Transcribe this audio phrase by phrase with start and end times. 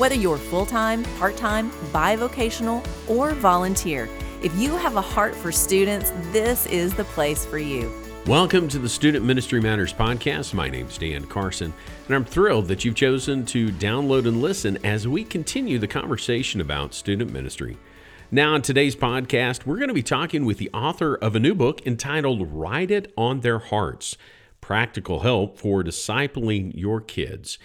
[0.00, 4.08] Whether you're full time, part time, bivocational, or volunteer,
[4.42, 7.92] if you have a heart for students, this is the place for you.
[8.24, 10.54] Welcome to the Student Ministry Matters podcast.
[10.54, 11.74] My name is Dan Carson,
[12.06, 16.62] and I'm thrilled that you've chosen to download and listen as we continue the conversation
[16.62, 17.76] about student ministry.
[18.30, 21.54] Now, in today's podcast, we're going to be talking with the author of a new
[21.54, 24.16] book entitled Write It on Their Hearts
[24.62, 27.58] Practical Help for Discipling Your Kids.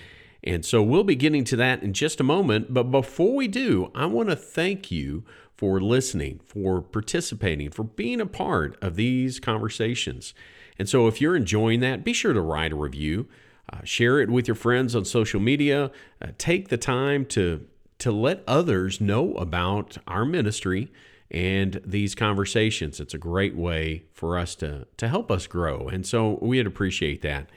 [0.46, 2.74] And so we'll be getting to that in just a moment.
[2.74, 5.24] But before we do, I want to thank you
[5.56, 10.34] for listening, for participating, for being a part of these conversations.
[10.78, 13.28] And so if you're enjoying that, be sure to write a review.
[13.72, 15.90] Uh, share it with your friends on social media.
[16.22, 17.66] Uh, take the time to
[17.98, 20.92] to let others know about our ministry
[21.32, 23.00] and these conversations.
[23.00, 27.22] It's a great way for us to to help us grow, and so we'd appreciate
[27.24, 27.50] that.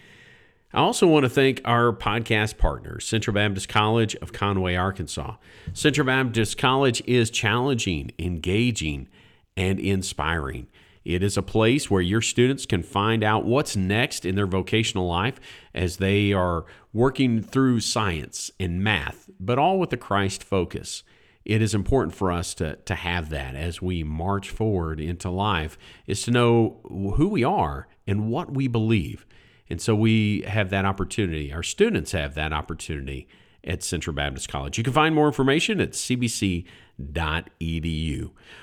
[0.71, 5.37] I also want to thank our podcast partners, Central Baptist College of Conway, Arkansas.
[5.73, 9.09] Central Baptist College is challenging, engaging,
[9.57, 10.67] and inspiring.
[11.07, 15.07] It is a place where your students can find out what's next in their vocational
[15.07, 15.41] life
[15.75, 21.03] as they are working through science and math, but all with a Christ focus.
[21.47, 25.79] It is important for us to, to have that as we march forward into life,
[26.07, 29.25] is to know who we are and what we believe.
[29.71, 31.53] And so we have that opportunity.
[31.53, 33.29] Our students have that opportunity
[33.65, 34.79] at Central Baptist College.
[34.79, 36.71] You can find more information at cbc.edu.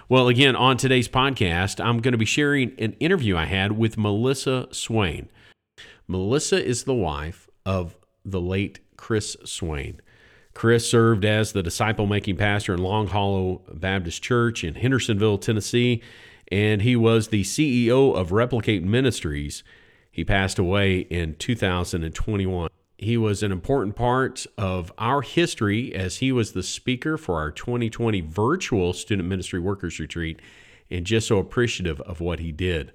[0.10, 3.98] Well, again, on today's podcast, I'm going to be sharing an interview I had with
[3.98, 5.30] Melissa Swain.
[6.08, 10.02] Melissa is the wife of the late Chris Swain.
[10.54, 16.02] Chris served as the disciple making pastor in Long Hollow Baptist Church in Hendersonville, Tennessee,
[16.52, 19.64] and he was the CEO of Replicate Ministries
[20.16, 22.70] he passed away in 2021.
[22.98, 27.52] He was an important part of our history as he was the speaker for our
[27.52, 30.40] 2020 virtual Student Ministry Workers Retreat
[30.90, 32.94] and just so appreciative of what he did.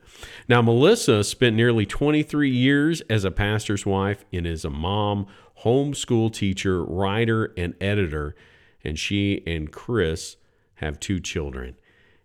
[0.48, 5.26] Now, Melissa spent nearly 23 years as a pastor's wife and is a mom,
[5.62, 8.34] homeschool teacher, writer, and editor,
[8.82, 10.36] and she and Chris
[10.76, 11.76] have two children.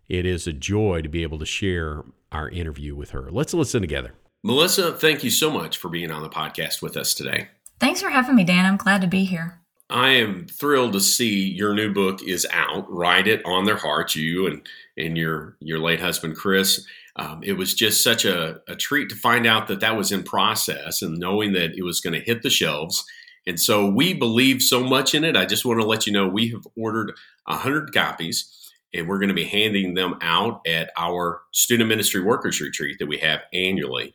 [0.08, 3.30] It is a joy to be able to share our interview with her.
[3.30, 4.14] Let's listen together.
[4.46, 7.48] Melissa, thank you so much for being on the podcast with us today.
[7.80, 8.68] Thanks for having me, Dan.
[8.68, 9.60] I'm glad to be here.
[9.90, 12.86] I am thrilled to see your new book is out.
[12.88, 14.62] Write it on their hearts, you and
[14.98, 16.86] and your your late husband Chris.
[17.16, 20.22] Um, it was just such a, a treat to find out that that was in
[20.22, 23.04] process and knowing that it was going to hit the shelves.
[23.48, 25.36] And so we believe so much in it.
[25.36, 27.14] I just want to let you know we have ordered
[27.48, 32.62] hundred copies and we're going to be handing them out at our student ministry workers
[32.62, 34.14] retreat that we have annually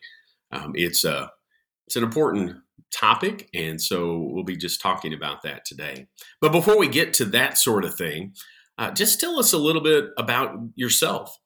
[0.50, 1.30] um, it's a
[1.86, 2.56] it's an important
[2.92, 6.06] topic, and so we'll be just talking about that today.
[6.40, 8.34] But before we get to that sort of thing,
[8.78, 11.36] uh, just tell us a little bit about yourself.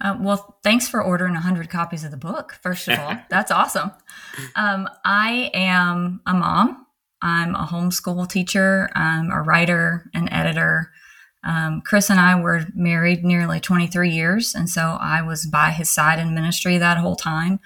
[0.00, 3.16] Uh, well, thanks for ordering 100 copies of the book, first of all.
[3.30, 3.92] That's awesome.
[4.56, 6.86] Um, I am a mom.
[7.22, 8.90] I'm a homeschool teacher.
[8.94, 10.90] I'm a writer and editor.
[11.44, 15.90] Um, Chris and I were married nearly 23 years, and so I was by his
[15.90, 17.60] side in ministry that whole time.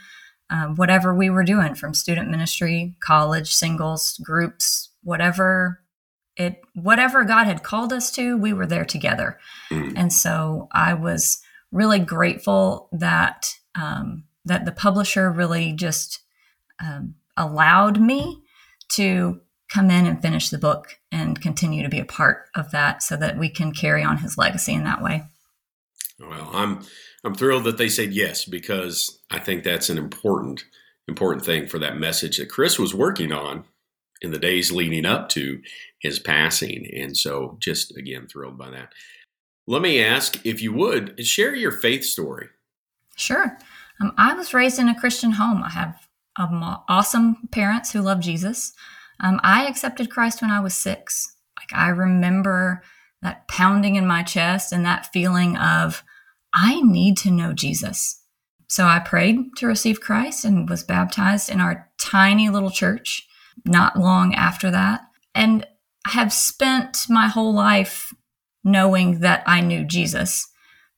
[0.50, 5.83] Um, whatever we were doing, from student ministry, college, singles, groups, whatever
[6.37, 9.39] it, whatever God had called us to, we were there together.
[9.71, 9.93] Mm.
[9.97, 16.21] And so I was really grateful that um, that the publisher really just
[16.83, 18.43] um, allowed me
[18.91, 23.03] to come in and finish the book and continue to be a part of that
[23.03, 25.24] so that we can carry on his legacy in that way.
[26.18, 26.80] Well, I'm
[27.24, 30.65] I'm thrilled that they said yes because I think that's an important
[31.06, 33.65] important thing for that message that Chris was working on
[34.20, 35.60] in the days leading up to
[36.00, 36.86] his passing.
[36.94, 38.92] And so just again thrilled by that.
[39.66, 42.48] Let me ask if you would share your faith story.
[43.16, 43.59] Sure.
[44.00, 45.62] Um, I was raised in a Christian home.
[45.62, 48.72] I have um, awesome parents who love Jesus.
[49.20, 51.34] Um, I accepted Christ when I was six.
[51.59, 52.82] Like I remember
[53.22, 56.04] that pounding in my chest and that feeling of,
[56.54, 58.22] I need to know Jesus.
[58.68, 63.26] So I prayed to receive Christ and was baptized in our tiny little church
[63.65, 65.00] not long after that.
[65.34, 65.66] And
[66.06, 68.14] have spent my whole life
[68.64, 70.48] knowing that I knew Jesus,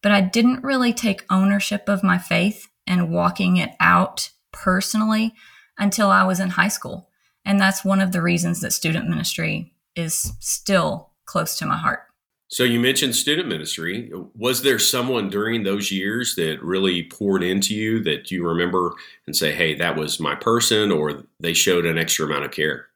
[0.03, 5.35] but I didn't really take ownership of my faith and walking it out personally
[5.79, 7.10] until I was in high school.
[7.45, 12.01] And that's one of the reasons that student ministry is still close to my heart.
[12.49, 14.11] So you mentioned student ministry.
[14.37, 18.93] Was there someone during those years that really poured into you that you remember
[19.27, 22.89] and say, "Hey, that was my person," or they showed an extra amount of care?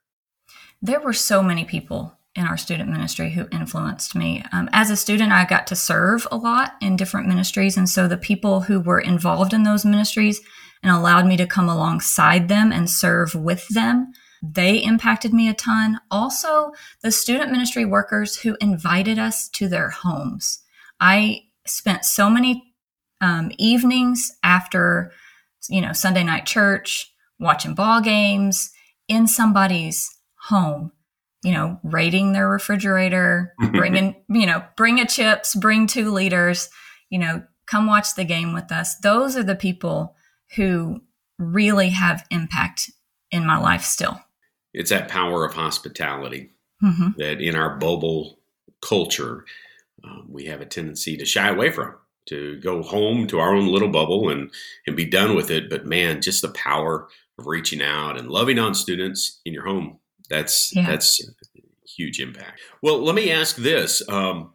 [0.82, 4.44] There were so many people in our student ministry who influenced me.
[4.50, 8.08] Um, as a student, I got to serve a lot in different ministries, and so
[8.08, 10.40] the people who were involved in those ministries
[10.82, 14.12] and allowed me to come alongside them and serve with them
[14.52, 16.00] they impacted me a ton.
[16.10, 20.60] Also, the student ministry workers who invited us to their homes.
[21.00, 22.74] I spent so many
[23.20, 25.12] um, evenings after,
[25.68, 28.70] you know, Sunday night church, watching ball games
[29.08, 30.14] in somebody's
[30.48, 30.92] home,
[31.42, 36.68] you know, raiding their refrigerator, bringing, you know, bring a chips, bring two liters,
[37.08, 38.96] you know, come watch the game with us.
[38.98, 40.16] Those are the people
[40.56, 41.00] who
[41.38, 42.90] really have impact
[43.30, 44.20] in my life still
[44.74, 46.50] it's that power of hospitality
[46.82, 47.10] mm-hmm.
[47.16, 48.38] that in our bubble
[48.82, 49.44] culture
[50.04, 51.94] um, we have a tendency to shy away from
[52.26, 54.50] to go home to our own little bubble and
[54.86, 58.58] and be done with it but man just the power of reaching out and loving
[58.58, 59.98] on students in your home
[60.28, 60.86] that's yeah.
[60.86, 61.20] that's
[61.96, 64.52] huge impact well let me ask this um,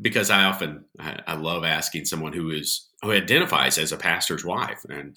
[0.00, 4.44] because i often I, I love asking someone who is who identifies as a pastor's
[4.44, 5.16] wife and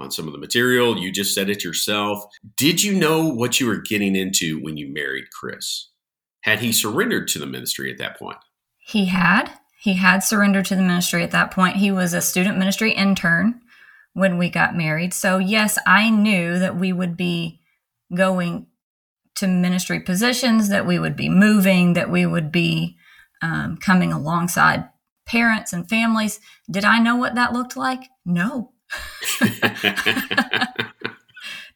[0.00, 0.98] on some of the material.
[0.98, 2.24] You just said it yourself.
[2.56, 5.88] Did you know what you were getting into when you married Chris?
[6.42, 8.38] Had he surrendered to the ministry at that point?
[8.78, 9.50] He had.
[9.80, 11.76] He had surrendered to the ministry at that point.
[11.76, 13.60] He was a student ministry intern
[14.12, 15.14] when we got married.
[15.14, 17.60] So, yes, I knew that we would be
[18.14, 18.66] going
[19.36, 22.96] to ministry positions, that we would be moving, that we would be
[23.40, 24.88] um, coming alongside
[25.26, 26.40] parents and families.
[26.68, 28.08] Did I know what that looked like?
[28.24, 28.72] No,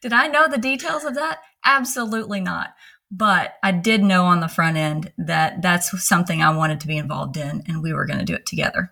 [0.01, 1.39] did I know the details of that?
[1.65, 2.75] Absolutely not.
[3.11, 6.97] But I did know on the front end that that's something I wanted to be
[6.97, 8.91] involved in, and we were going to do it together.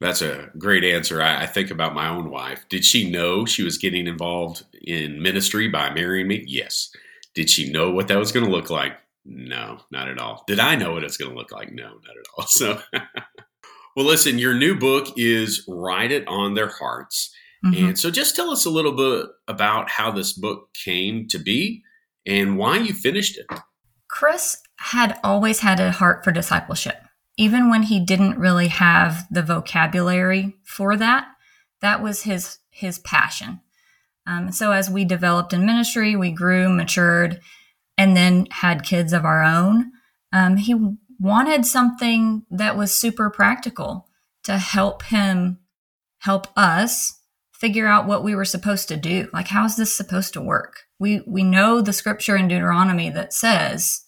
[0.00, 1.20] That's a great answer.
[1.20, 2.64] I, I, think about my own wife.
[2.70, 6.42] Did she know she was getting involved in ministry by marrying me?
[6.46, 6.90] Yes.
[7.34, 8.92] Did she know what that was going to look like?
[9.26, 10.42] No, not at all.
[10.46, 11.70] Did I know what it's going to look like?
[11.72, 12.46] No, not at all.
[12.48, 12.80] So,
[13.96, 17.34] well, listen, your new book is Write It on Their Hearts.
[17.64, 17.84] Mm-hmm.
[17.84, 21.82] And so just tell us a little bit about how this book came to be
[22.26, 23.46] and why you finished it.
[24.08, 26.96] Chris had always had a heart for discipleship.
[27.36, 31.28] Even when he didn't really have the vocabulary for that,
[31.80, 33.60] that was his his passion.
[34.26, 37.40] Um, so as we developed in ministry, we grew, matured,
[37.96, 39.92] and then had kids of our own.
[40.32, 40.74] Um, he
[41.18, 44.08] wanted something that was super practical
[44.44, 45.58] to help him
[46.18, 47.19] help us
[47.60, 49.28] figure out what we were supposed to do.
[49.32, 50.84] Like, how's this supposed to work?
[50.98, 54.06] We, we know the scripture in Deuteronomy that says,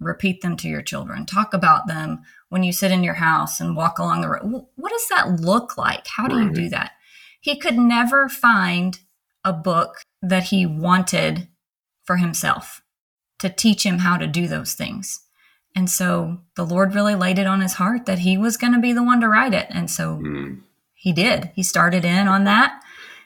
[0.00, 3.76] repeat them to your children, talk about them when you sit in your house and
[3.76, 4.66] walk along the road.
[4.76, 6.06] What does that look like?
[6.06, 6.92] How do you do that?
[7.40, 9.00] He could never find
[9.44, 11.48] a book that he wanted
[12.04, 12.82] for himself
[13.40, 15.20] to teach him how to do those things.
[15.74, 18.78] And so the Lord really laid it on his heart that he was going to
[18.78, 19.66] be the one to write it.
[19.70, 20.60] And so mm.
[20.94, 21.50] he did.
[21.54, 22.81] He started in on that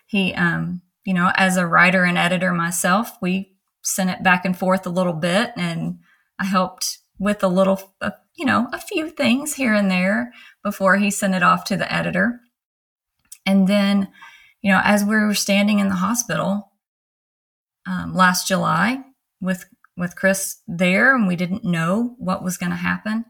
[0.06, 4.58] he, um, you know, as a writer and editor myself, we sent it back and
[4.58, 5.98] forth a little bit, and
[6.38, 10.32] I helped with a little, uh, you know, a few things here and there
[10.62, 12.40] before he sent it off to the editor.
[13.44, 14.08] And then,
[14.60, 16.72] you know, as we were standing in the hospital
[17.86, 19.02] um, last July
[19.40, 19.64] with
[19.96, 23.24] with Chris there, and we didn't know what was going to happen,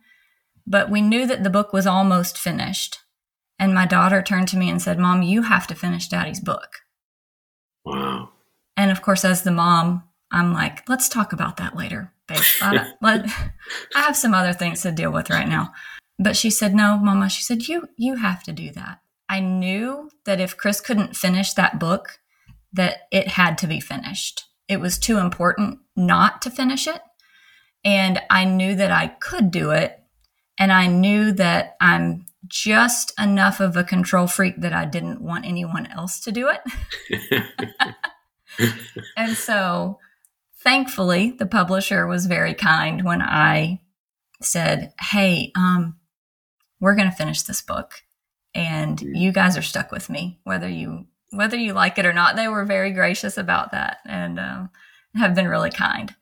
[0.66, 2.98] but we knew that the book was almost finished.
[3.58, 6.82] And my daughter turned to me and said, Mom, you have to finish daddy's book.
[7.84, 8.30] Wow.
[8.76, 12.38] And of course, as the mom, I'm like, let's talk about that later, babe.
[12.60, 13.26] I, let,
[13.94, 15.72] I have some other things to deal with right now.
[16.18, 17.28] But she said, no, mama.
[17.28, 19.00] She said, you, you have to do that.
[19.28, 22.18] I knew that if Chris couldn't finish that book,
[22.72, 24.44] that it had to be finished.
[24.68, 27.00] It was too important not to finish it.
[27.84, 30.02] And I knew that I could do it.
[30.58, 35.46] And I knew that I'm just enough of a control freak that I didn't want
[35.46, 37.94] anyone else to do it.
[39.16, 39.98] and so
[40.58, 43.80] thankfully the publisher was very kind when I
[44.40, 45.96] said, Hey, um,
[46.80, 48.02] we're going to finish this book
[48.54, 52.36] and you guys are stuck with me, whether you, whether you like it or not.
[52.36, 54.70] They were very gracious about that and um,
[55.14, 56.14] have been really kind.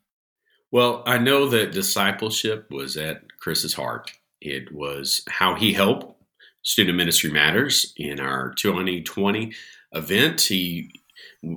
[0.70, 4.12] Well, I know that discipleship was at Chris's heart.
[4.40, 6.13] It was how he helped
[6.64, 9.52] Student Ministry Matters in our 2020
[9.92, 10.40] event.
[10.40, 10.90] He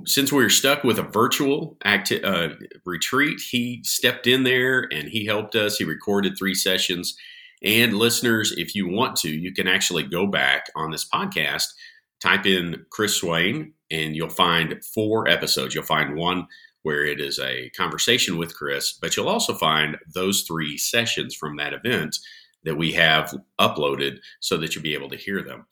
[0.04, 2.50] since we were stuck with a virtual acti- uh,
[2.84, 5.78] retreat, he stepped in there and he helped us.
[5.78, 7.16] He recorded three sessions.
[7.62, 11.64] And listeners, if you want to, you can actually go back on this podcast,
[12.22, 15.74] type in Chris Swain, and you'll find four episodes.
[15.74, 16.46] You'll find one
[16.82, 21.56] where it is a conversation with Chris, but you'll also find those three sessions from
[21.56, 22.18] that event
[22.68, 25.66] that we have uploaded so that you'll be able to hear them.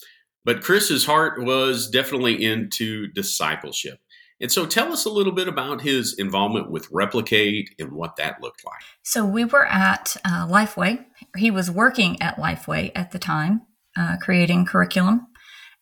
[0.46, 3.98] But Chris's heart was definitely into discipleship.
[4.40, 8.40] And so tell us a little bit about his involvement with Replicate and what that
[8.40, 8.80] looked like.
[9.02, 11.04] So we were at uh, Lifeway.
[11.36, 13.62] He was working at Lifeway at the time,
[13.96, 15.26] uh, creating curriculum.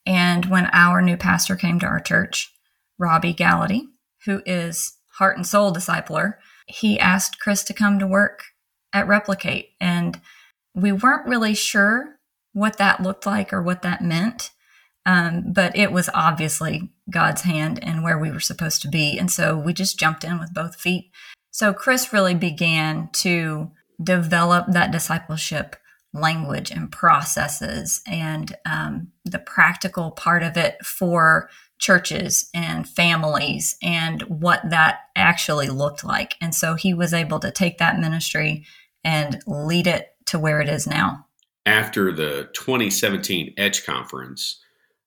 [0.07, 2.53] And when our new pastor came to our church,
[2.99, 3.83] Robby Gallaty,
[4.25, 6.35] who is heart and soul discipler,
[6.67, 8.45] he asked Chris to come to work
[8.93, 9.71] at Replicate.
[9.81, 10.21] And
[10.75, 12.17] we weren't really sure
[12.53, 14.51] what that looked like or what that meant.
[15.07, 19.19] Um, but it was obviously God's hand and where we were supposed to be.
[19.19, 21.11] And so we just jumped in with both feet.
[21.51, 23.71] So Chris really began to
[24.03, 25.77] develop that discipleship
[26.15, 34.23] language and processes and um, the practical part of it for churches and families and
[34.23, 36.37] what that actually looked like.
[36.41, 38.65] And so he was able to take that ministry
[39.03, 41.27] and lead it to where it is now.
[41.67, 44.61] After the 2017 Edge Conference,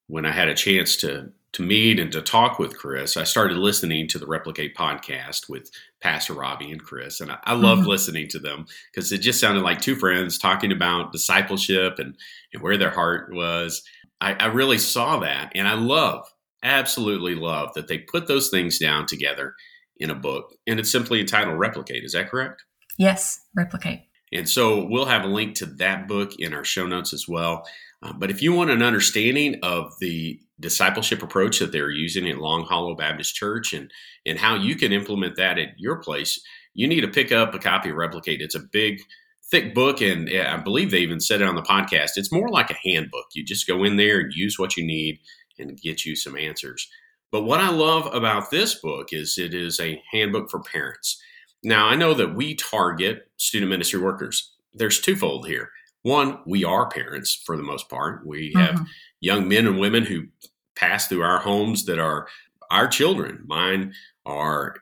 [0.07, 3.57] when I had a chance to to meet and to talk with Chris, I started
[3.57, 5.71] listening to the Replicate podcast with
[6.01, 7.89] Pastor Robby and Chris, and I, I loved mm-hmm.
[7.89, 12.15] listening to them because it just sounded like two friends talking about discipleship and
[12.53, 13.81] and where their heart was.
[14.19, 16.31] I, I really saw that, and I love,
[16.63, 19.55] absolutely love that they put those things down together
[19.97, 22.03] in a book, and it's simply entitled Replicate.
[22.03, 22.63] Is that correct?
[22.97, 24.06] Yes, Replicate.
[24.33, 27.65] And so we'll have a link to that book in our show notes as well.
[28.03, 32.37] Uh, but if you want an understanding of the discipleship approach that they're using at
[32.37, 33.91] Long Hollow Baptist Church and,
[34.25, 36.39] and how you can implement that at your place,
[36.73, 38.41] you need to pick up a copy of Replicate.
[38.41, 39.01] It's a big,
[39.49, 42.11] thick book, and I believe they even said it on the podcast.
[42.17, 43.27] It's more like a handbook.
[43.33, 45.19] You just go in there and use what you need
[45.57, 46.87] and get you some answers.
[47.31, 51.21] But what I love about this book is it is a handbook for parents.
[51.63, 54.51] Now, I know that we target student ministry workers.
[54.73, 55.71] There's twofold here.
[56.03, 58.25] One, we are parents for the most part.
[58.25, 58.83] We have mm-hmm.
[59.19, 60.27] young men and women who
[60.75, 62.27] pass through our homes that are
[62.71, 63.43] our children.
[63.45, 63.93] Mine
[64.25, 64.75] are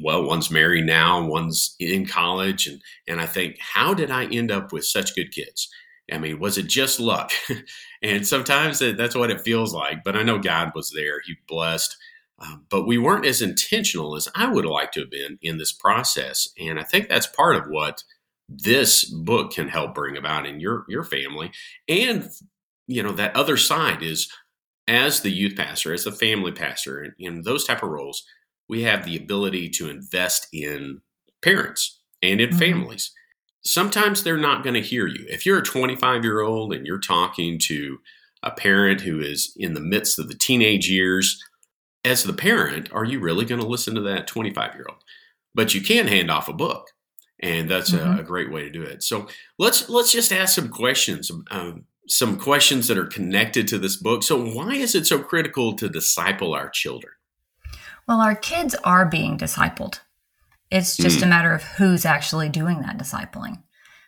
[0.00, 4.50] well, one's married now, one's in college, and and I think, how did I end
[4.50, 5.68] up with such good kids?
[6.12, 7.32] I mean, was it just luck?
[8.02, 10.02] and sometimes that's what it feels like.
[10.04, 11.96] But I know God was there; He blessed.
[12.40, 15.72] Um, but we weren't as intentional as I would like to have been in this
[15.72, 18.02] process, and I think that's part of what
[18.48, 21.52] this book can help bring about in your your family.
[21.88, 22.30] And
[22.86, 24.32] you know that other side is
[24.88, 28.24] as the youth pastor as the family pastor in, in those type of roles
[28.70, 31.00] we have the ability to invest in
[31.42, 32.58] parents and in mm-hmm.
[32.58, 33.10] families.
[33.62, 35.26] Sometimes they're not going to hear you.
[35.28, 37.98] If you're a 25 year old and you're talking to
[38.44, 41.42] a parent who is in the midst of the teenage years
[42.04, 45.02] as the parent are you really going to listen to that 25 year old
[45.54, 46.88] but you can hand off a book
[47.40, 48.18] and that's mm-hmm.
[48.18, 49.02] a, a, great way to do it.
[49.02, 49.28] So
[49.58, 54.22] let's let's just ask some questions, um, some questions that are connected to this book.
[54.22, 57.12] So why is it so critical to disciple our children?
[58.06, 60.00] Well, our kids are being discipled.
[60.70, 61.24] It's just mm.
[61.24, 63.62] a matter of who's actually doing that discipling,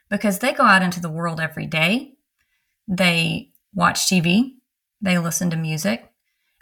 [0.08, 2.14] because they go out into the world every day.
[2.88, 4.56] They watch TV,
[5.00, 6.12] they listen to music,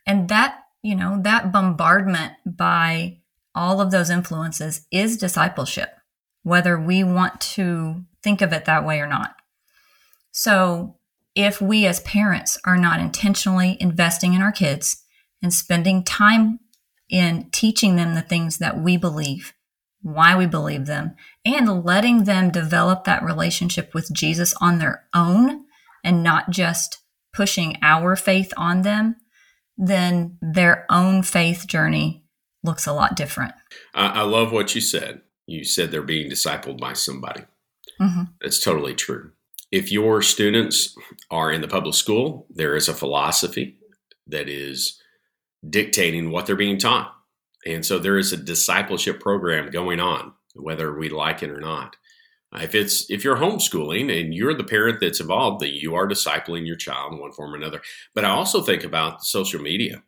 [0.07, 3.19] and that you know that bombardment by
[3.55, 5.91] all of those influences is discipleship
[6.43, 9.35] whether we want to think of it that way or not.
[10.33, 10.97] So,
[11.35, 15.05] if we as parents are not intentionally investing in our kids
[15.43, 16.59] and spending time
[17.09, 19.55] in teaching them the things that we believe,
[20.03, 25.65] why we believe them, and letting them develop that relationship with Jesus on their own
[26.03, 26.99] and not just
[27.33, 29.17] pushing our faith on them,
[29.81, 32.25] then their own faith journey
[32.63, 33.55] looks a lot different.
[33.95, 37.43] I, love what you said you said they're being discipled by somebody.
[38.01, 38.23] Mm-hmm.
[38.41, 39.33] That's totally true.
[39.73, 40.97] If your students
[41.31, 43.77] are in the public school, there is a philosophy
[44.27, 45.01] that is
[45.69, 47.15] dictating what they're being taught.
[47.67, 51.97] And so there is a discipleship program going on, whether we like it or not.
[52.55, 56.67] If it's if you're homeschooling and you're the parent that's involved, that you are discipling
[56.67, 57.81] your child in one form or another.
[58.15, 60.03] But I also think about social media.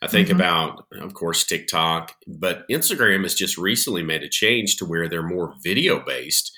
[0.00, 0.36] I think mm-hmm.
[0.36, 5.24] about, of course, TikTok, but Instagram has just recently made a change to where they're
[5.24, 6.56] more video based.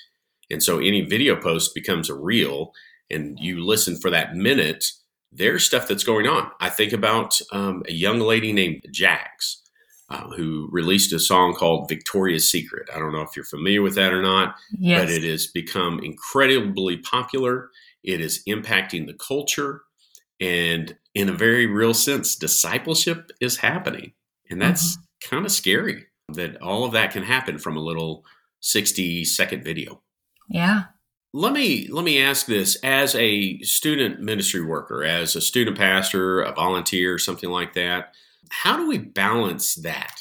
[0.51, 2.71] And so any video post becomes a reel
[3.09, 4.85] and you listen for that minute.
[5.31, 6.51] There's stuff that's going on.
[6.59, 9.61] I think about um, a young lady named Jax
[10.11, 12.89] uh, who released a song called Victoria's Secret.
[12.93, 15.01] I don't know if you're familiar with that or not, yes.
[15.01, 17.69] but it has become incredibly popular.
[18.03, 19.83] It is impacting the culture.
[20.41, 24.11] And in a very real sense, discipleship is happening.
[24.49, 25.35] And that's mm-hmm.
[25.35, 28.25] kind of scary that all of that can happen from a little
[28.59, 30.01] 60 second video.
[30.49, 30.83] Yeah.
[31.33, 36.41] Let me let me ask this as a student ministry worker, as a student pastor,
[36.41, 38.13] a volunteer, something like that.
[38.49, 40.15] How do we balance that?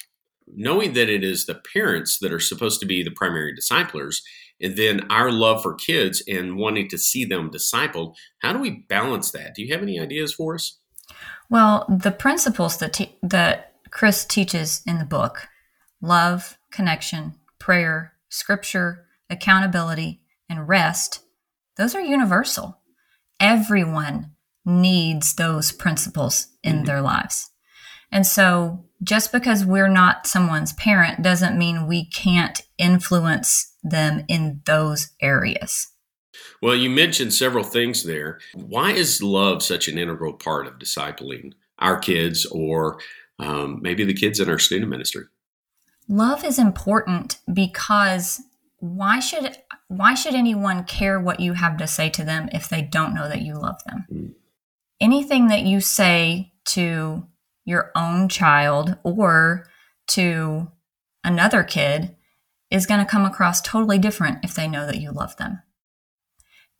[0.47, 4.23] Knowing that it is the parents that are supposed to be the primary disciplers
[4.61, 8.15] and then our love for kids and wanting to see them discipled.
[8.41, 9.55] How do we balance that?
[9.55, 10.79] Do you have any ideas for us?
[11.49, 15.49] Well, the principles that te- that Chris teaches in the book,
[16.01, 20.20] love, connection, prayer, scripture, accountability,
[20.51, 21.21] and rest,
[21.77, 22.79] those are universal.
[23.39, 24.33] Everyone
[24.67, 26.85] needs those principles in mm-hmm.
[26.85, 27.51] their lives.
[28.13, 34.61] And so just because we're not someone's parent doesn't mean we can't influence them in
[34.67, 35.89] those areas.
[36.61, 38.41] Well, you mentioned several things there.
[38.55, 42.99] Why is love such an integral part of discipling our kids or
[43.39, 45.25] um, maybe the kids in our student ministry?
[46.09, 48.43] Love is important because
[48.79, 49.57] why should
[49.91, 53.29] why should anyone care what you have to say to them if they don't know
[53.29, 54.07] that you love them?
[54.13, 54.35] Mm.
[55.01, 57.27] Anything that you say to
[57.65, 59.67] your own child or
[60.07, 60.71] to
[61.25, 62.15] another kid
[62.71, 65.61] is going to come across totally different if they know that you love them.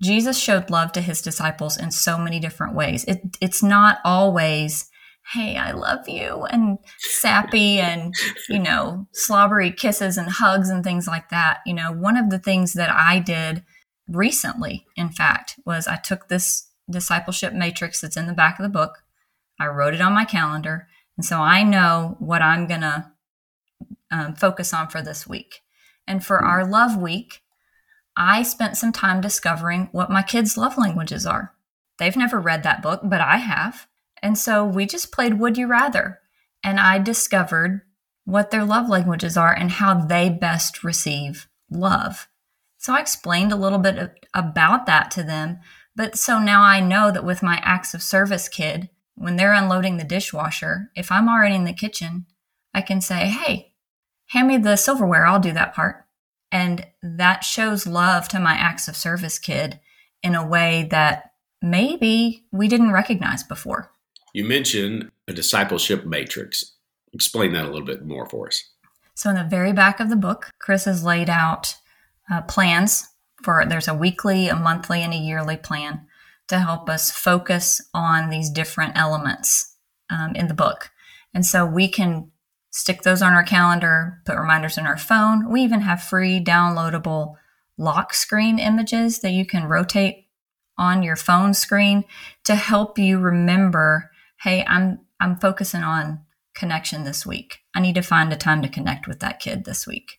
[0.01, 3.05] Jesus showed love to his disciples in so many different ways.
[3.07, 4.89] It, it's not always,
[5.33, 8.15] hey, I love you, and sappy and,
[8.49, 11.61] you know, slobbery kisses and hugs and things like that.
[11.65, 13.63] You know, one of the things that I did
[14.09, 18.69] recently, in fact, was I took this discipleship matrix that's in the back of the
[18.69, 19.05] book,
[19.61, 23.13] I wrote it on my calendar, and so I know what I'm going to
[24.11, 25.61] um, focus on for this week.
[26.07, 27.43] And for our love week,
[28.17, 31.55] I spent some time discovering what my kids' love languages are.
[31.99, 33.87] They've never read that book, but I have.
[34.23, 36.21] And so we just played Would You Rather.
[36.63, 37.83] And I discovered
[38.25, 42.29] what their love languages are and how they best receive love.
[42.79, 45.61] So I explained a little bit about that to them.
[45.97, 49.97] But so now I know that with my acts of service kid, when they're unloading
[49.97, 52.27] the dishwasher, if I'm already in the kitchen,
[52.73, 53.75] I can say, Hey,
[54.29, 56.07] hand me the silverware, I'll do that part.
[56.53, 59.81] And that shows love to my acts of service kid
[60.23, 63.93] in a way that maybe we didn't recognize before.
[64.33, 66.77] You mentioned a discipleship matrix.
[67.13, 68.63] Explain that a little bit more for us.
[69.15, 71.77] So, in the very back of the book, Chris has laid out
[72.31, 73.09] uh, plans
[73.43, 76.07] for there's a weekly, a monthly, and a yearly plan
[76.49, 79.77] to help us focus on these different elements
[80.11, 80.91] um, in the book.
[81.33, 82.31] And so we can
[82.71, 85.51] stick those on our calendar, put reminders in our phone.
[85.51, 87.35] We even have free downloadable
[87.79, 90.27] lock screen images that you can rotate
[90.77, 92.05] on your phone screen
[92.45, 94.10] to help you remember,
[94.43, 96.21] hey, I'm I'm focusing on
[96.55, 97.59] connection this week.
[97.75, 100.19] I need to find a time to connect with that kid this week.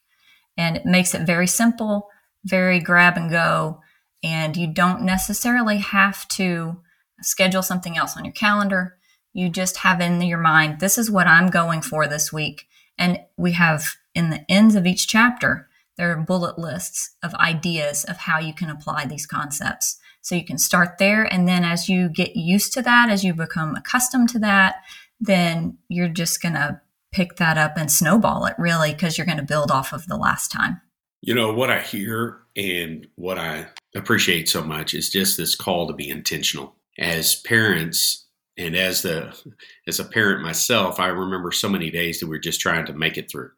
[0.58, 2.08] And it makes it very simple,
[2.44, 3.82] very grab and go,
[4.24, 6.82] and you don't necessarily have to
[7.22, 8.98] schedule something else on your calendar.
[9.34, 12.68] You just have in your mind, this is what I'm going for this week.
[12.98, 15.70] And we have in the ends of each chapter,
[16.02, 20.00] there are bullet lists of ideas of how you can apply these concepts.
[20.22, 21.32] So you can start there.
[21.32, 24.78] And then as you get used to that, as you become accustomed to that,
[25.20, 29.38] then you're just going to pick that up and snowball it really because you're going
[29.38, 30.82] to build off of the last time.
[31.22, 35.86] You know, what I hear and what I appreciate so much is just this call
[35.86, 36.78] to be intentional.
[36.98, 38.26] As parents,
[38.58, 39.38] and as the
[39.88, 42.94] as a parent myself, I remember so many days that we are just trying to
[42.94, 43.52] make it through.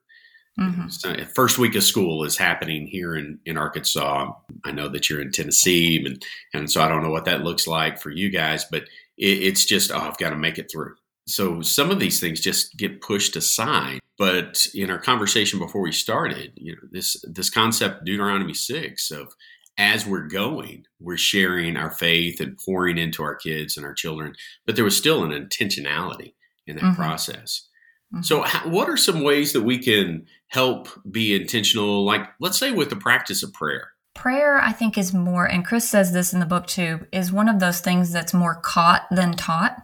[0.59, 0.89] Mm-hmm.
[0.89, 4.31] So first week of school is happening here in, in Arkansas.
[4.63, 7.65] I know that you're in Tennessee, and and so I don't know what that looks
[7.65, 8.83] like for you guys, but
[9.17, 10.95] it, it's just oh, I've got to make it through.
[11.25, 13.99] So some of these things just get pushed aside.
[14.19, 19.33] But in our conversation before we started, you know this this concept Deuteronomy six of
[19.77, 24.35] as we're going, we're sharing our faith and pouring into our kids and our children.
[24.65, 26.33] But there was still an intentionality
[26.67, 27.01] in that mm-hmm.
[27.01, 27.67] process.
[28.13, 28.21] Mm-hmm.
[28.23, 32.05] So, how, what are some ways that we can help be intentional?
[32.05, 33.89] Like, let's say, with the practice of prayer.
[34.15, 37.49] Prayer, I think, is more, and Chris says this in the book too, is one
[37.49, 39.75] of those things that's more caught than taught.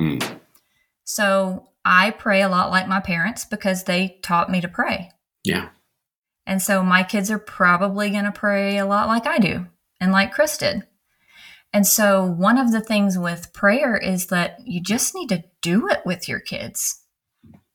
[0.00, 0.40] Mm.
[1.04, 5.10] So, I pray a lot like my parents because they taught me to pray.
[5.42, 5.70] Yeah.
[6.46, 9.66] And so my kids are probably going to pray a lot like I do
[10.00, 10.86] and like Chris did.
[11.72, 15.88] And so one of the things with prayer is that you just need to do
[15.88, 17.04] it with your kids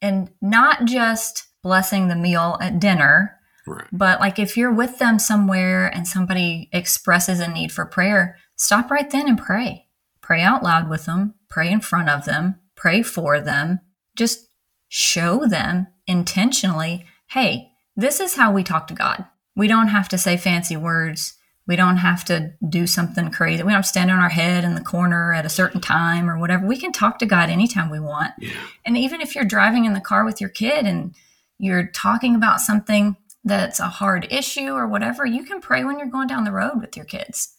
[0.02, 3.40] and not just blessing the meal at dinner.
[3.66, 3.88] Right.
[3.92, 8.92] But like if you're with them somewhere and somebody expresses a need for prayer, stop
[8.92, 9.88] right then and pray.
[10.22, 13.80] Pray out loud with them, pray in front of them, pray for them,
[14.16, 14.48] just
[14.90, 19.26] show them intentionally hey, this is how we talk to God.
[19.56, 21.34] We don't have to say fancy words.
[21.66, 23.64] We don't have to do something crazy.
[23.64, 26.68] We don't stand on our head in the corner at a certain time or whatever.
[26.68, 28.34] We can talk to God anytime we want.
[28.38, 28.52] Yeah.
[28.86, 31.16] And even if you're driving in the car with your kid and
[31.60, 36.08] you're talking about something that's a hard issue or whatever, you can pray when you're
[36.08, 37.56] going down the road with your kids.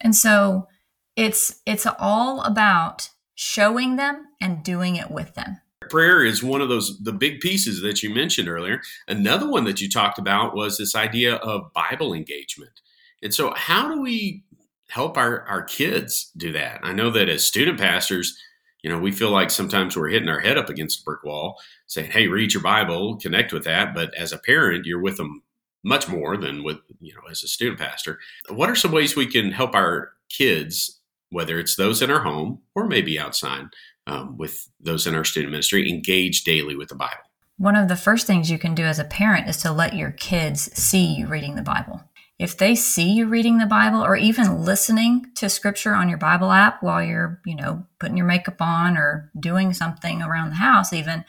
[0.00, 0.68] And so
[1.16, 5.60] it's it's all about showing them and doing it with them.
[5.90, 8.80] Prayer is one of those the big pieces that you mentioned earlier.
[9.06, 12.80] Another one that you talked about was this idea of Bible engagement.
[13.22, 14.44] And so how do we
[14.88, 16.80] help our, our kids do that?
[16.82, 18.38] I know that as student pastors,
[18.84, 21.58] you know, we feel like sometimes we're hitting our head up against a brick wall
[21.86, 23.94] saying, Hey, read your Bible, connect with that.
[23.94, 25.42] But as a parent, you're with them
[25.82, 28.18] much more than with, you know, as a student pastor.
[28.50, 32.60] What are some ways we can help our kids, whether it's those in our home
[32.74, 33.68] or maybe outside,
[34.06, 37.24] um, with those in our student ministry, engage daily with the Bible?
[37.56, 40.10] One of the first things you can do as a parent is to let your
[40.10, 42.02] kids see you reading the Bible.
[42.38, 46.50] If they see you reading the Bible or even listening to scripture on your Bible
[46.50, 50.92] app while you're, you know, putting your makeup on or doing something around the house,
[50.92, 51.24] even,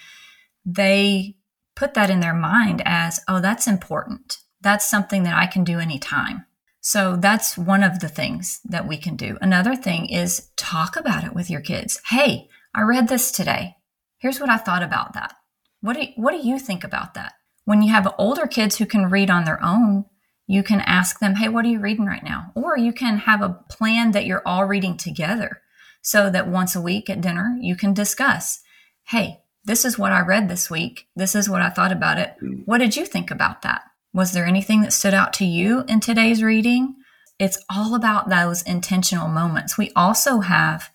[0.65, 1.37] they
[1.75, 4.37] put that in their mind as, oh, that's important.
[4.61, 6.45] That's something that I can do anytime.
[6.81, 9.37] So that's one of the things that we can do.
[9.41, 12.01] Another thing is talk about it with your kids.
[12.09, 13.75] Hey, I read this today.
[14.17, 15.35] Here's what I thought about that.
[15.81, 17.33] What do, what do you think about that?
[17.65, 20.05] When you have older kids who can read on their own,
[20.47, 22.51] you can ask them, Hey, what are you reading right now?
[22.55, 25.61] Or you can have a plan that you're all reading together
[26.01, 28.61] so that once a week at dinner, you can discuss,
[29.05, 31.07] Hey, this is what I read this week.
[31.15, 32.35] This is what I thought about it.
[32.65, 33.81] What did you think about that?
[34.13, 36.95] Was there anything that stood out to you in today's reading?
[37.39, 39.77] It's all about those intentional moments.
[39.77, 40.89] We also have,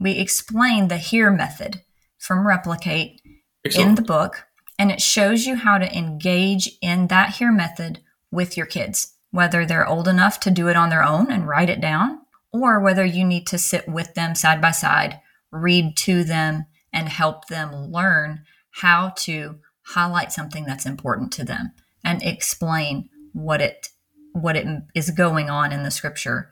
[0.00, 1.82] we explain the HEAR method
[2.18, 3.20] from Replicate
[3.64, 3.88] Excellent.
[3.88, 4.44] in the book,
[4.78, 8.00] and it shows you how to engage in that HEAR method
[8.32, 11.70] with your kids, whether they're old enough to do it on their own and write
[11.70, 12.18] it down,
[12.52, 15.20] or whether you need to sit with them side by side,
[15.52, 18.44] read to them, and help them learn
[18.80, 21.72] how to highlight something that's important to them
[22.04, 23.88] and explain what it
[24.32, 26.50] what it is going on in the scripture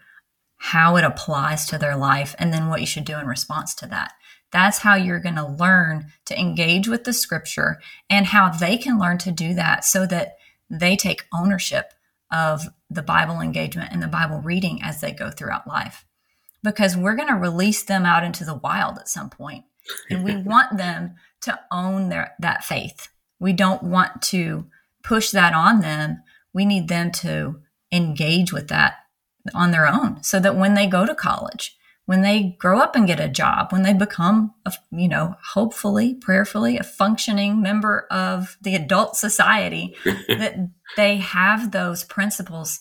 [0.62, 3.86] how it applies to their life and then what you should do in response to
[3.86, 4.12] that.
[4.52, 8.98] That's how you're going to learn to engage with the scripture and how they can
[8.98, 10.34] learn to do that so that
[10.70, 11.92] they take ownership
[12.30, 16.04] of the Bible engagement and the Bible reading as they go throughout life.
[16.62, 19.64] Because we're going to release them out into the wild at some point,
[20.08, 23.08] and we want them to own their that faith.
[23.38, 24.66] We don't want to
[25.02, 26.22] push that on them.
[26.52, 28.94] We need them to engage with that
[29.54, 31.76] on their own so that when they go to college,
[32.10, 36.12] when they grow up and get a job, when they become, a, you know, hopefully,
[36.12, 40.56] prayerfully, a functioning member of the adult society, that
[40.96, 42.80] they have those principles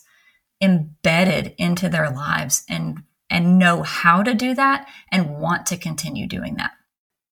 [0.60, 6.26] embedded into their lives and and know how to do that and want to continue
[6.26, 6.72] doing that.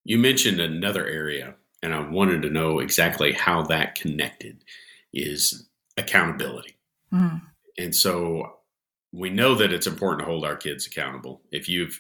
[0.05, 4.63] You mentioned another area, and I wanted to know exactly how that connected
[5.13, 6.79] is accountability.
[7.13, 7.43] Mm.
[7.77, 8.58] And so
[9.13, 11.43] we know that it's important to hold our kids accountable.
[11.51, 11.99] If you've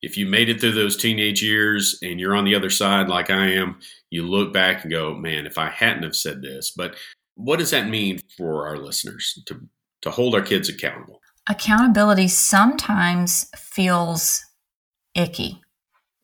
[0.00, 3.30] if you made it through those teenage years and you're on the other side like
[3.30, 6.94] I am, you look back and go, "Man, if I hadn't have said this." But
[7.34, 9.60] what does that mean for our listeners to
[10.02, 11.20] to hold our kids accountable?
[11.48, 14.44] Accountability sometimes feels
[15.14, 15.62] icky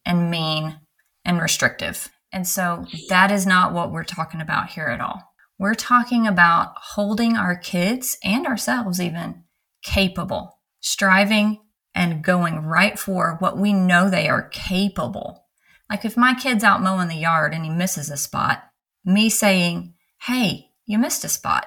[0.05, 0.79] and mean
[1.25, 2.11] and restrictive.
[2.31, 5.23] And so that is not what we're talking about here at all.
[5.59, 9.44] We're talking about holding our kids and ourselves even
[9.85, 11.61] capable, striving
[11.95, 15.45] and going right for what we know they are capable.
[15.89, 18.65] Like if my kid's out mowing the yard and he misses a spot,
[19.05, 21.67] me saying, "Hey, you missed a spot."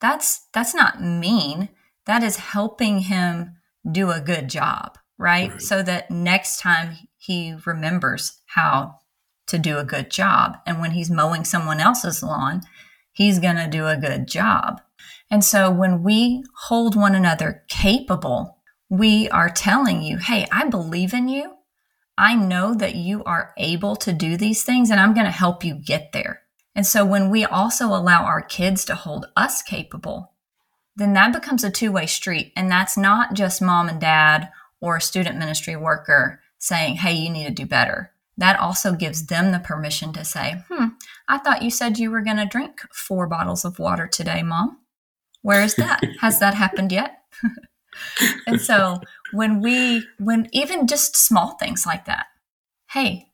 [0.00, 1.70] That's that's not mean.
[2.04, 3.56] That is helping him
[3.90, 5.50] do a good job, right?
[5.50, 5.62] Right.
[5.62, 9.00] So that next time he remembers how
[9.46, 12.62] to do a good job and when he's mowing someone else's lawn,
[13.12, 14.80] he's going to do a good job.
[15.30, 18.58] And so when we hold one another capable,
[18.88, 21.54] we are telling you, hey, I believe in you.
[22.18, 25.64] I know that you are able to do these things and I'm going to help
[25.64, 26.42] you get there.
[26.74, 30.32] And so when we also allow our kids to hold us capable,
[30.94, 32.52] then that becomes a two way street.
[32.56, 37.30] And that's not just mom and dad or a student ministry worker saying, hey, you
[37.30, 38.12] need to do better.
[38.38, 40.88] That also gives them the permission to say, hmm,
[41.28, 44.78] I thought you said you were going to drink four bottles of water today, mom.
[45.46, 46.00] Where is that?
[46.20, 47.18] Has that happened yet?
[48.46, 49.00] and so
[49.32, 52.26] when we when even just small things like that
[52.90, 53.26] hey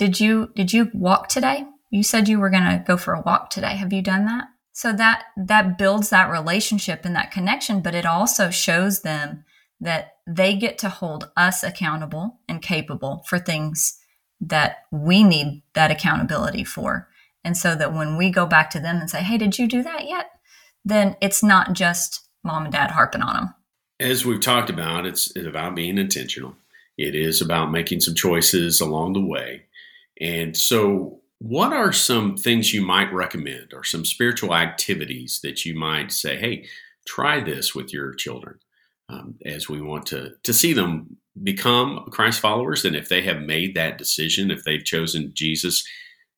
[0.00, 1.66] did you did you walk today?
[1.90, 3.76] You said you were going to go for a walk today.
[3.76, 4.44] Have you done that?
[4.72, 9.44] So that that builds that relationship and that connection but it also shows them
[9.78, 13.98] that they get to hold us accountable and capable for things
[14.40, 17.08] that we need that accountability for.
[17.44, 19.82] And so that when we go back to them and say hey did you do
[19.82, 20.30] that yet
[20.84, 23.54] then it's not just mom and dad harping on them
[24.00, 26.56] as we've talked about, it's, it's about being intentional.
[26.96, 29.66] It is about making some choices along the way.
[30.20, 35.74] And so, what are some things you might recommend or some spiritual activities that you
[35.74, 36.66] might say, hey,
[37.06, 38.58] try this with your children
[39.08, 42.84] um, as we want to, to see them become Christ followers?
[42.84, 45.82] And if they have made that decision, if they've chosen Jesus,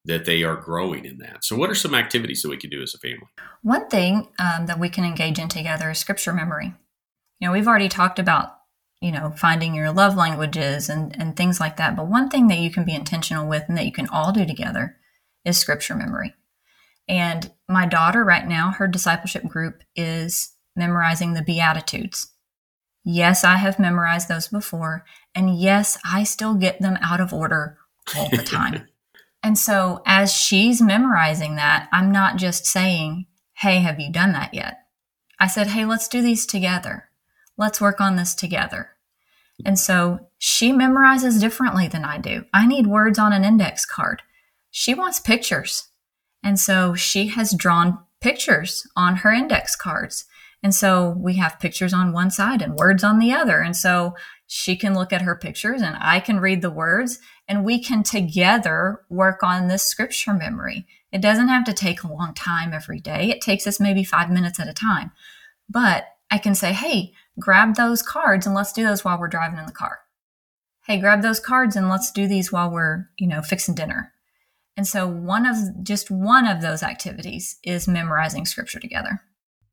[0.05, 1.45] that they are growing in that.
[1.45, 3.29] So, what are some activities that we can do as a family?
[3.63, 6.75] One thing um, that we can engage in together is scripture memory
[7.43, 8.57] you know, we've already talked about,
[9.01, 11.97] you know, finding your love languages and, and things like that.
[11.97, 14.47] But one thing that you can be intentional with and that you can all do
[14.47, 14.97] together
[15.45, 16.35] is scripture memory.
[17.09, 22.31] And my daughter, right now, her discipleship group is memorizing the Beatitudes.
[23.05, 25.05] Yes, I have memorized those before.
[25.35, 27.77] And yes, I still get them out of order
[28.17, 28.87] all the time.
[29.43, 34.55] And so as she's memorizing that, I'm not just saying, Hey, have you done that
[34.55, 34.79] yet?
[35.39, 37.09] I said, Hey, let's do these together.
[37.57, 38.91] Let's work on this together.
[39.65, 42.45] And so she memorizes differently than I do.
[42.53, 44.23] I need words on an index card.
[44.71, 45.89] She wants pictures.
[46.43, 50.25] And so she has drawn pictures on her index cards.
[50.63, 53.61] And so we have pictures on one side and words on the other.
[53.61, 54.15] And so
[54.47, 58.03] she can look at her pictures and I can read the words and we can
[58.03, 60.87] together work on this scripture memory.
[61.11, 63.31] It doesn't have to take a long time every day.
[63.31, 65.13] It takes us maybe five minutes at a time.
[65.69, 69.59] But I can say, hey, grab those cards and let's do those while we're driving
[69.59, 70.01] in the car.
[70.87, 74.13] Hey, grab those cards and let's do these while we're, you know, fixing dinner.
[74.77, 79.21] And so one of just one of those activities is memorizing scripture together.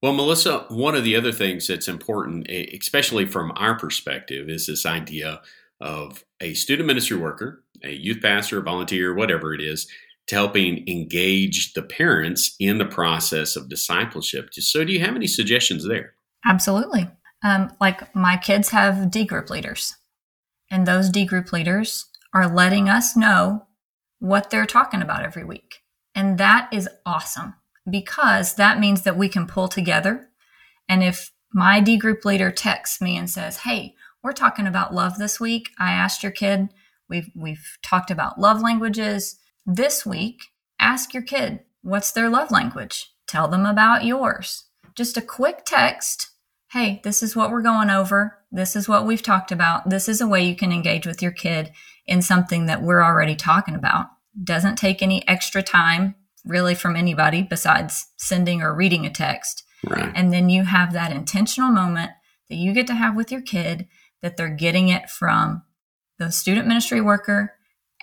[0.01, 4.85] Well, Melissa, one of the other things that's important, especially from our perspective, is this
[4.85, 5.41] idea
[5.81, 9.87] of a student ministry worker, a youth pastor, a volunteer, whatever it is,
[10.27, 14.49] to helping engage the parents in the process of discipleship.
[14.53, 16.13] So, do you have any suggestions there?
[16.45, 17.09] Absolutely.
[17.43, 19.95] Um, like my kids have D group leaders,
[20.69, 23.65] and those D group leaders are letting us know
[24.19, 25.79] what they're talking about every week.
[26.13, 27.55] And that is awesome
[27.89, 30.29] because that means that we can pull together.
[30.87, 35.17] And if my D group leader texts me and says, Hey, we're talking about love
[35.17, 35.69] this week.
[35.79, 36.69] I asked your kid,
[37.09, 39.37] we've, we've talked about love languages.
[39.65, 40.41] This week,
[40.79, 43.13] ask your kid, what's their love language?
[43.27, 44.65] Tell them about yours.
[44.95, 46.29] Just a quick text
[46.71, 48.37] hey, this is what we're going over.
[48.51, 49.89] This is what we've talked about.
[49.89, 51.71] This is a way you can engage with your kid
[52.05, 54.07] in something that we're already talking about.
[54.43, 59.63] Doesn't take any extra time really from anybody besides sending or reading a text.
[59.85, 60.11] Right.
[60.15, 62.11] And then you have that intentional moment
[62.49, 63.87] that you get to have with your kid
[64.21, 65.63] that they're getting it from
[66.17, 67.53] the student ministry worker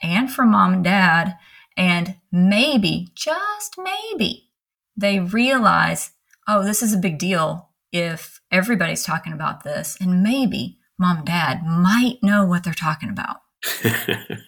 [0.02, 1.36] and from mom and dad.
[1.76, 4.50] And maybe, just maybe,
[4.96, 6.12] they realize,
[6.48, 11.26] oh, this is a big deal if everybody's talking about this and maybe mom and
[11.26, 13.36] dad might know what they're talking about.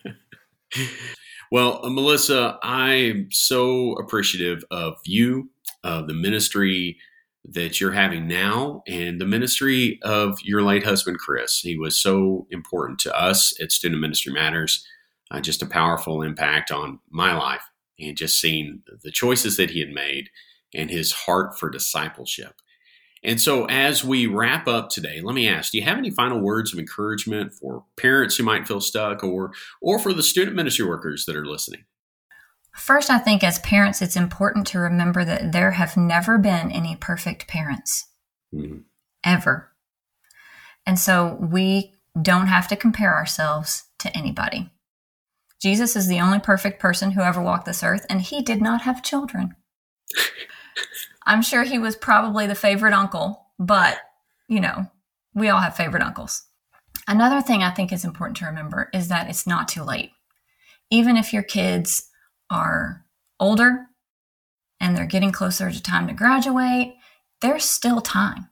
[1.53, 5.51] well, uh, Melissa, I'm so appreciative of you,
[5.85, 6.99] of the ministry
[7.45, 11.61] that you're having now, and the ministry of your late husband, Chris.
[11.61, 14.87] He was so important to us at Student Ministry Matters,
[15.31, 17.63] uh, just a powerful impact on my life,
[17.99, 20.31] and just seeing the choices that he had made
[20.75, 22.55] and his heart for discipleship.
[23.25, 26.41] And so, as we wrap up today, let me ask: Do you have any final
[26.41, 30.87] words of encouragement for parents who might feel stuck, or or for the student ministry
[30.87, 31.85] workers that are listening?
[32.75, 36.97] First, I think as parents, it's important to remember that there have never been any
[36.97, 38.07] perfect parents,
[38.55, 38.79] mm-hmm.
[39.25, 39.73] ever,
[40.87, 44.71] and so we don't have to compare ourselves to anybody.
[45.61, 48.83] Jesus is the only perfect person who ever walked this earth, and he did not
[48.83, 49.57] have children.
[51.27, 53.99] I'm sure he was probably the favorite uncle, but
[54.49, 54.87] you know,
[55.35, 56.47] we all have favorite uncles.
[57.07, 60.11] Another thing I think is important to remember is that it's not too late.
[60.91, 62.09] Even if your kids
[62.51, 63.05] are
[63.41, 63.87] older
[64.81, 66.95] and they're getting closer to time to graduate,
[67.41, 68.49] there's still time.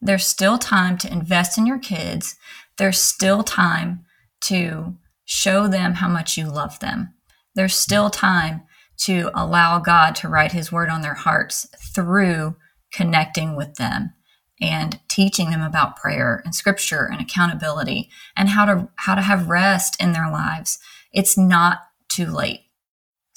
[0.00, 2.36] There's still time to invest in your kids.
[2.78, 4.04] There's still time
[4.42, 7.14] to show them how much you love them.
[7.54, 8.62] There's still time
[8.98, 12.56] to allow God to write his word on their hearts through
[12.92, 14.12] connecting with them
[14.60, 19.48] and teaching them about prayer and scripture and accountability and how to how to have
[19.48, 20.78] rest in their lives.
[21.12, 22.60] It's not too late.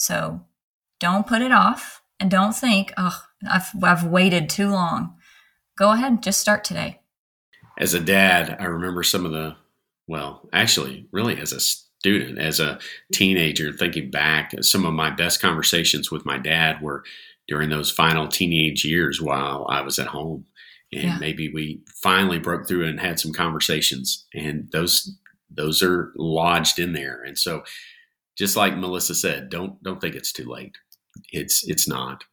[0.04, 0.42] So
[1.00, 5.16] don't put it off and don't think, "Oh, I've I've waited too long."
[5.78, 7.00] Go ahead, and just start today.
[7.80, 9.56] As a dad, I remember some of the
[10.08, 12.80] well, actually, really as a student, as a
[13.14, 17.06] teenager, thinking back, some of my best conversations with my dad were
[17.48, 20.46] during those final teenage years while I was at home
[20.92, 21.18] and yeah.
[21.18, 25.18] maybe we finally broke through and had some conversations and those
[25.50, 27.64] those are lodged in there and so
[28.38, 30.76] just like melissa said don't don't think it's too late
[31.32, 32.24] it's it's not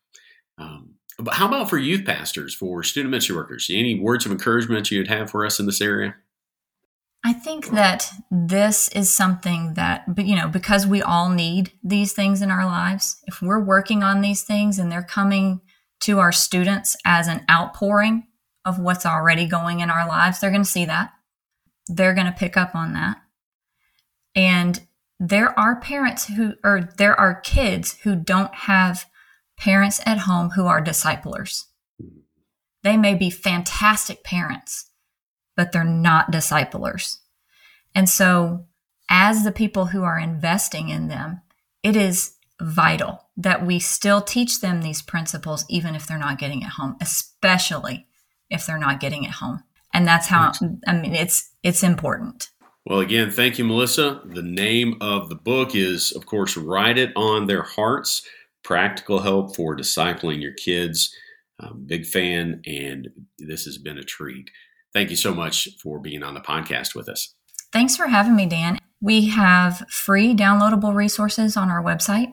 [0.59, 4.91] um, but how about for youth pastors for student ministry workers any words of encouragement
[4.91, 6.15] you'd have for us in this area
[7.23, 12.41] I think that this is something that, you know, because we all need these things
[12.41, 15.61] in our lives, if we're working on these things and they're coming
[16.01, 18.27] to our students as an outpouring
[18.65, 21.13] of what's already going in our lives, they're going to see that.
[21.89, 23.19] They're going to pick up on that.
[24.35, 24.81] And
[25.21, 29.05] there are parents who, or there are kids who don't have
[29.59, 31.67] parents at home who are disciplers.
[32.83, 34.91] They may be fantastic parents,
[35.55, 37.21] but they're not disciplers.
[37.95, 38.67] And so,
[39.11, 41.43] as the people who are investing in them,
[41.83, 46.63] it is vital that we still teach them these principles, even if they're not getting
[46.63, 48.07] it home, especially
[48.49, 49.65] if they're not getting it home.
[49.93, 50.53] And that's how
[50.87, 52.49] I mean it's it's important.
[52.87, 54.23] Well, again, thank you, Melissa.
[54.25, 58.27] The name of the book is, of course, Write It on Their Hearts
[58.65, 61.15] Practical Help for Discipling Your Kids.
[61.61, 64.51] I'm big fan, and this has been a treat.
[64.95, 67.35] Thank you so much for being on the podcast with us.
[67.73, 68.79] Thanks for having me, Dan.
[69.01, 72.33] We have free downloadable resources on our website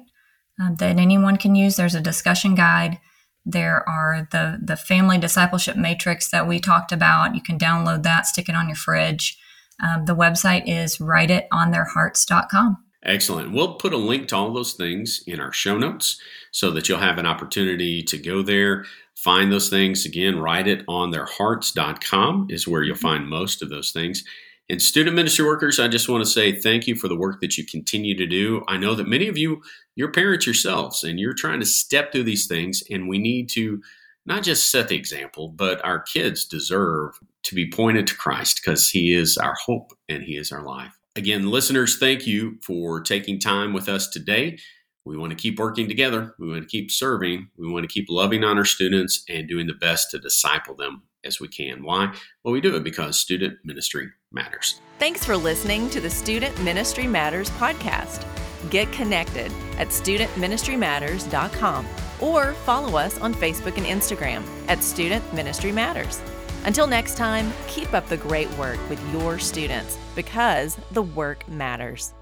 [0.61, 1.75] uh, that anyone can use.
[1.75, 2.99] There's a discussion guide
[3.47, 7.33] there are the the family discipleship matrix that we talked about.
[7.33, 9.39] You can download that, stick it on your fridge.
[9.81, 12.77] Um, the website is writeitontheirhearts.com.
[13.03, 13.53] Excellent.
[13.53, 16.19] We'll put a link to all those things in our show notes
[16.51, 18.83] so that you'll have an opportunity to go there,
[19.15, 20.05] find those things.
[20.05, 24.23] Again, writeitontheirhearts.com is where you'll find most of those things.
[24.69, 27.57] And student ministry workers, I just want to say thank you for the work that
[27.57, 28.65] you continue to do.
[28.67, 29.61] I know that many of you,
[29.95, 33.81] you're parents yourselves, and you're trying to step through these things, and we need to
[34.27, 38.89] not just set the example, but our kids deserve to be pointed to Christ because
[38.89, 40.93] He is our hope and He is our life.
[41.15, 44.59] Again, listeners, thank you for taking time with us today.
[45.05, 46.35] We want to keep working together.
[46.37, 47.47] We want to keep serving.
[47.57, 51.03] We want to keep loving on our students and doing the best to disciple them
[51.23, 51.83] as we can.
[51.83, 52.13] Why?
[52.43, 54.81] Well, we do it because student ministry matters.
[54.99, 58.25] Thanks for listening to the Student Ministry Matters podcast.
[58.69, 61.87] Get connected at studentministrymatters.com
[62.19, 66.21] or follow us on Facebook and Instagram at Student Ministry Matters.
[66.65, 72.13] Until next time, keep up the great work with your students because the work matters.